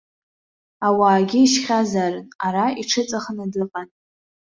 Ауаагьы 0.87 1.39
ишьхьазаарын, 1.41 2.25
ара 2.47 2.65
иҽыҵәахны 2.81 3.45
дыҟан. 3.51 3.89